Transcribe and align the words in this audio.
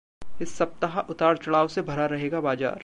इस 0.41 0.57
सप्ताह 0.57 0.99
उतार-चढ़ाव 0.99 1.67
से 1.67 1.81
भरा 1.81 2.05
रहेगा 2.05 2.41
बाजार 2.41 2.79